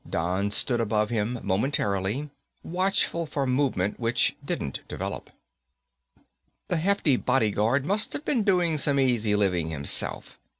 [0.09, 2.31] Don stood above him momentarily,
[2.63, 5.29] watchful for movement which didn't develop.
[6.69, 10.39] The hefty bodyguard must have been doing some easy living himself.